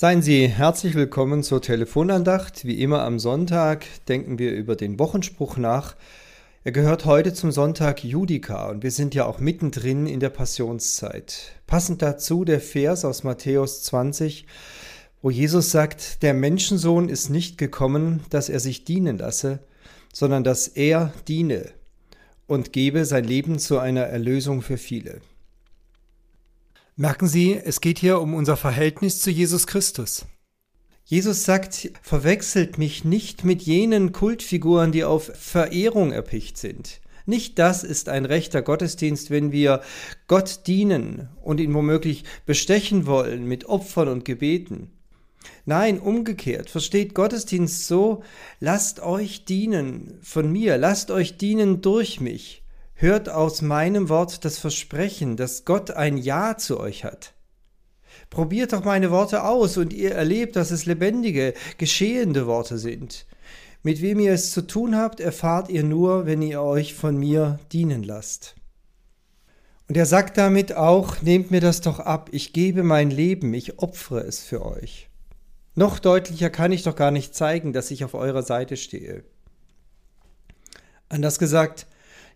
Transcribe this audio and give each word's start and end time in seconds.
Seien 0.00 0.22
Sie 0.22 0.48
herzlich 0.48 0.94
willkommen 0.94 1.42
zur 1.42 1.60
Telefonandacht. 1.60 2.64
Wie 2.64 2.80
immer 2.80 3.02
am 3.02 3.18
Sonntag 3.18 3.84
denken 4.08 4.38
wir 4.38 4.50
über 4.52 4.74
den 4.74 4.98
Wochenspruch 4.98 5.58
nach. 5.58 5.94
Er 6.64 6.72
gehört 6.72 7.04
heute 7.04 7.34
zum 7.34 7.50
Sonntag 7.50 8.02
Judika 8.02 8.70
und 8.70 8.82
wir 8.82 8.92
sind 8.92 9.14
ja 9.14 9.26
auch 9.26 9.40
mittendrin 9.40 10.06
in 10.06 10.18
der 10.18 10.30
Passionszeit. 10.30 11.52
Passend 11.66 12.00
dazu 12.00 12.46
der 12.46 12.60
Vers 12.60 13.04
aus 13.04 13.24
Matthäus 13.24 13.82
20, 13.82 14.46
wo 15.20 15.28
Jesus 15.28 15.70
sagt, 15.70 16.22
der 16.22 16.32
Menschensohn 16.32 17.10
ist 17.10 17.28
nicht 17.28 17.58
gekommen, 17.58 18.20
dass 18.30 18.48
er 18.48 18.60
sich 18.60 18.86
dienen 18.86 19.18
lasse, 19.18 19.58
sondern 20.14 20.44
dass 20.44 20.66
er 20.66 21.12
diene 21.28 21.66
und 22.46 22.72
gebe 22.72 23.04
sein 23.04 23.24
Leben 23.24 23.58
zu 23.58 23.78
einer 23.78 24.04
Erlösung 24.04 24.62
für 24.62 24.78
viele. 24.78 25.20
Merken 27.00 27.28
Sie, 27.28 27.54
es 27.54 27.80
geht 27.80 27.98
hier 27.98 28.20
um 28.20 28.34
unser 28.34 28.58
Verhältnis 28.58 29.22
zu 29.22 29.30
Jesus 29.30 29.66
Christus. 29.66 30.26
Jesus 31.06 31.46
sagt, 31.46 31.92
verwechselt 32.02 32.76
mich 32.76 33.06
nicht 33.06 33.42
mit 33.42 33.62
jenen 33.62 34.12
Kultfiguren, 34.12 34.92
die 34.92 35.04
auf 35.04 35.32
Verehrung 35.34 36.12
erpicht 36.12 36.58
sind. 36.58 37.00
Nicht 37.24 37.58
das 37.58 37.84
ist 37.84 38.10
ein 38.10 38.26
rechter 38.26 38.60
Gottesdienst, 38.60 39.30
wenn 39.30 39.50
wir 39.50 39.80
Gott 40.28 40.66
dienen 40.66 41.30
und 41.40 41.58
ihn 41.58 41.72
womöglich 41.72 42.24
bestechen 42.44 43.06
wollen 43.06 43.46
mit 43.46 43.64
Opfern 43.64 44.08
und 44.08 44.26
Gebeten. 44.26 44.90
Nein, 45.64 46.00
umgekehrt, 46.00 46.68
versteht 46.68 47.14
Gottesdienst 47.14 47.86
so, 47.86 48.22
lasst 48.58 49.00
euch 49.00 49.46
dienen 49.46 50.18
von 50.20 50.52
mir, 50.52 50.76
lasst 50.76 51.10
euch 51.10 51.38
dienen 51.38 51.80
durch 51.80 52.20
mich. 52.20 52.62
Hört 53.00 53.30
aus 53.30 53.62
meinem 53.62 54.10
Wort 54.10 54.44
das 54.44 54.58
Versprechen, 54.58 55.38
dass 55.38 55.64
Gott 55.64 55.90
ein 55.90 56.18
Ja 56.18 56.58
zu 56.58 56.78
euch 56.78 57.02
hat. 57.02 57.32
Probiert 58.28 58.74
doch 58.74 58.84
meine 58.84 59.10
Worte 59.10 59.42
aus 59.44 59.78
und 59.78 59.94
ihr 59.94 60.14
erlebt, 60.14 60.54
dass 60.54 60.70
es 60.70 60.84
lebendige, 60.84 61.54
geschehende 61.78 62.46
Worte 62.46 62.76
sind. 62.76 63.24
Mit 63.82 64.02
wem 64.02 64.20
ihr 64.20 64.34
es 64.34 64.50
zu 64.50 64.66
tun 64.66 64.96
habt, 64.96 65.18
erfahrt 65.18 65.70
ihr 65.70 65.82
nur, 65.82 66.26
wenn 66.26 66.42
ihr 66.42 66.60
euch 66.60 66.92
von 66.92 67.16
mir 67.16 67.58
dienen 67.72 68.02
lasst. 68.02 68.54
Und 69.88 69.96
er 69.96 70.04
sagt 70.04 70.36
damit 70.36 70.74
auch, 70.74 71.22
nehmt 71.22 71.50
mir 71.50 71.62
das 71.62 71.80
doch 71.80 72.00
ab, 72.00 72.28
ich 72.32 72.52
gebe 72.52 72.82
mein 72.82 73.10
Leben, 73.10 73.54
ich 73.54 73.78
opfere 73.78 74.24
es 74.24 74.40
für 74.40 74.62
euch. 74.62 75.08
Noch 75.74 76.00
deutlicher 76.00 76.50
kann 76.50 76.70
ich 76.70 76.82
doch 76.82 76.96
gar 76.96 77.12
nicht 77.12 77.34
zeigen, 77.34 77.72
dass 77.72 77.90
ich 77.90 78.04
auf 78.04 78.12
eurer 78.12 78.42
Seite 78.42 78.76
stehe. 78.76 79.24
Anders 81.08 81.38
gesagt, 81.38 81.86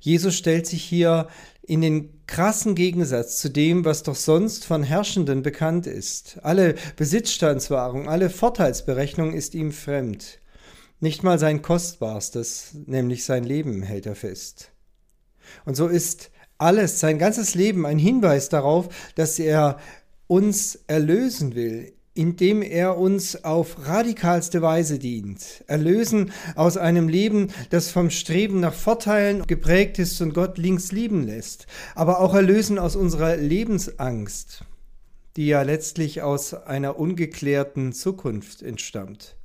Jesus 0.05 0.37
stellt 0.37 0.67
sich 0.67 0.85
hier 0.85 1.29
in 1.63 1.81
den 1.81 2.27
krassen 2.27 2.75
Gegensatz 2.75 3.39
zu 3.39 3.49
dem, 3.49 3.87
was 3.87 4.03
doch 4.03 4.17
sonst 4.17 4.67
von 4.67 4.83
Herrschenden 4.83 5.41
bekannt 5.41 5.87
ist. 5.87 6.39
Alle 6.43 6.75
Besitzstandswahrung, 6.97 8.07
alle 8.07 8.29
Vorteilsberechnung 8.29 9.33
ist 9.33 9.55
ihm 9.55 9.73
fremd. 9.73 10.41
Nicht 11.01 11.23
mal 11.23 11.39
sein 11.39 11.63
Kostbarstes, 11.63 12.73
nämlich 12.85 13.25
sein 13.25 13.45
Leben, 13.45 13.83
hält 13.83 14.05
er 14.05 14.15
fest. 14.15 14.73
Und 15.65 15.75
so 15.75 15.89
ist 15.89 16.31
alles, 16.59 17.01
sein 17.01 17.19
ganzes 17.19 17.55
Leben 17.55 17.87
ein 17.87 17.99
Hinweis 17.99 18.51
darauf, 18.51 18.91
dass 19.15 19.39
er 19.39 19.79
uns 20.27 20.81
erlösen 20.87 21.55
will, 21.55 21.95
indem 22.15 22.63
er 22.63 22.97
uns 22.97 23.45
auf 23.45 23.89
radikalste 23.89 24.63
Weise 24.63 25.01
dient. 25.01 25.65
Erlösen 25.67 26.31
aus 26.55 26.77
einem 26.77 27.09
Leben, 27.09 27.49
das 27.71 27.91
vom 27.91 28.09
Streben 28.09 28.61
nach 28.61 28.73
Vorteilen 28.73 29.45
geprägt 29.47 29.99
ist 29.99 30.21
und 30.21 30.33
Gott 30.33 30.57
links 30.57 30.93
lieben 30.93 31.25
lässt. 31.25 31.67
Aber 31.97 32.21
auch 32.21 32.35
erlösen 32.35 32.79
aus 32.79 32.95
unserer 32.95 33.37
Lebensangst, 33.37 34.65
die 35.37 35.49
ja 35.49 35.63
letztlich 35.63 36.23
aus 36.23 36.55
einer 36.55 36.99
ungeklärten 36.99 37.93
Zukunft 37.93 38.63
entstammt. 38.63 39.37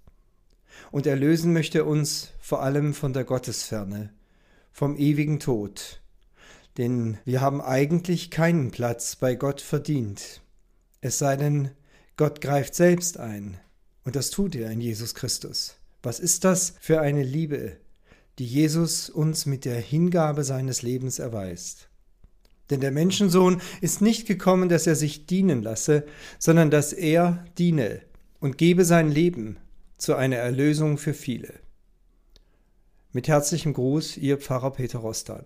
Und 0.91 1.07
erlösen 1.07 1.53
möchte 1.53 1.85
uns 1.85 2.29
vor 2.39 2.61
allem 2.61 2.93
von 2.93 3.13
der 3.13 3.23
Gottesferne, 3.23 4.13
vom 4.71 4.95
ewigen 4.95 5.39
Tod. 5.39 6.01
Denn 6.77 7.17
wir 7.25 7.41
haben 7.41 7.61
eigentlich 7.61 8.29
keinen 8.29 8.69
Platz 8.69 9.15
bei 9.15 9.33
Gott 9.33 9.59
verdient. 9.59 10.41
Es 11.01 11.17
sei 11.17 11.35
denn, 11.35 11.71
Gott 12.19 12.41
greift 12.41 12.75
selbst 12.75 13.17
ein. 13.17 13.57
Und 14.03 14.17
das 14.17 14.29
tut 14.29 14.53
er 14.53 14.69
in 14.71 14.81
Jesus 14.81 15.15
Christus. 15.15 15.77
Was 16.03 16.19
ist 16.19 16.43
das 16.43 16.73
für 16.81 16.99
eine 16.99 17.23
Liebe, 17.23 17.77
die 18.39 18.45
Jesus 18.45 19.09
uns 19.09 19.45
mit 19.45 19.63
der 19.63 19.79
Hingabe 19.79 20.43
seines 20.43 20.81
Lebens 20.81 21.19
erweist? 21.19 21.87
Denn 22.71 22.81
der 22.81 22.91
Menschensohn 22.91 23.61
ist 23.79 24.01
nicht 24.01 24.27
gekommen, 24.27 24.67
dass 24.67 24.85
er 24.85 24.97
sich 24.97 25.27
dienen 25.27 25.63
lasse, 25.63 26.05
sondern 26.39 26.69
dass 26.69 26.91
er 26.91 27.45
diene 27.57 28.01
und 28.41 28.57
gebe 28.57 28.83
sein 28.83 29.09
Leben 29.09 29.55
zu 29.97 30.15
einer 30.15 30.35
Erlösung 30.35 30.97
für 30.97 31.13
viele. 31.13 31.53
Mit 33.13 33.29
herzlichem 33.29 33.71
Gruß, 33.71 34.17
Ihr 34.17 34.39
Pfarrer 34.39 34.71
Peter 34.71 34.99
Rostan. 34.99 35.45